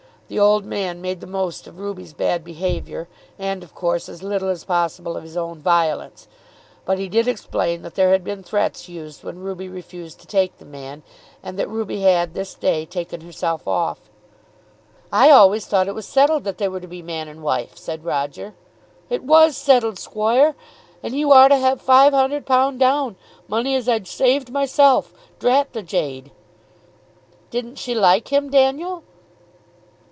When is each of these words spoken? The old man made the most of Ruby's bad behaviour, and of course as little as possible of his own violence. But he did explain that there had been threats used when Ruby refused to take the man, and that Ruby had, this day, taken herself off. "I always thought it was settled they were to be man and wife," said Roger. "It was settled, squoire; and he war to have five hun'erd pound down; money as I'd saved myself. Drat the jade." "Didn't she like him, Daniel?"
The 0.29 0.39
old 0.39 0.63
man 0.63 1.01
made 1.01 1.19
the 1.19 1.27
most 1.27 1.67
of 1.67 1.77
Ruby's 1.77 2.13
bad 2.13 2.41
behaviour, 2.45 3.09
and 3.37 3.63
of 3.63 3.75
course 3.75 4.07
as 4.07 4.23
little 4.23 4.47
as 4.47 4.63
possible 4.63 5.17
of 5.17 5.23
his 5.23 5.35
own 5.35 5.59
violence. 5.59 6.25
But 6.85 6.97
he 6.97 7.09
did 7.09 7.27
explain 7.27 7.81
that 7.81 7.95
there 7.95 8.11
had 8.11 8.23
been 8.23 8.41
threats 8.41 8.87
used 8.87 9.25
when 9.25 9.39
Ruby 9.43 9.67
refused 9.67 10.21
to 10.21 10.27
take 10.27 10.57
the 10.57 10.63
man, 10.63 11.03
and 11.43 11.59
that 11.59 11.67
Ruby 11.67 12.03
had, 12.03 12.33
this 12.33 12.53
day, 12.53 12.85
taken 12.85 13.19
herself 13.19 13.67
off. 13.67 14.09
"I 15.11 15.29
always 15.31 15.65
thought 15.65 15.89
it 15.89 15.95
was 15.95 16.07
settled 16.07 16.45
they 16.45 16.69
were 16.69 16.79
to 16.79 16.87
be 16.87 17.01
man 17.01 17.27
and 17.27 17.43
wife," 17.43 17.77
said 17.77 18.05
Roger. 18.05 18.53
"It 19.09 19.25
was 19.25 19.57
settled, 19.57 19.99
squoire; 19.99 20.55
and 21.03 21.13
he 21.13 21.25
war 21.25 21.49
to 21.49 21.57
have 21.57 21.81
five 21.81 22.13
hun'erd 22.13 22.45
pound 22.45 22.79
down; 22.79 23.17
money 23.49 23.75
as 23.75 23.89
I'd 23.89 24.07
saved 24.07 24.49
myself. 24.49 25.13
Drat 25.39 25.73
the 25.73 25.83
jade." 25.83 26.31
"Didn't 27.49 27.75
she 27.75 27.93
like 27.93 28.29
him, 28.31 28.49
Daniel?" 28.49 29.03